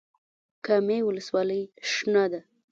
کامې 0.65 0.97
ولسوالۍ 1.07 1.61
شنه 1.91 2.23
ده؟ 2.31 2.39